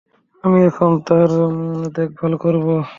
আমি 0.43 0.59
এখন 0.63 0.91
তার 1.07 1.29
দেখভাল 1.95 2.33
করবো। 2.43 2.73